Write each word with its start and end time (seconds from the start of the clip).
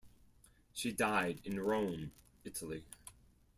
She 0.73 0.91
died 0.91 1.41
in 1.43 1.59
Rome, 1.59 2.11
Italy. 2.43 2.83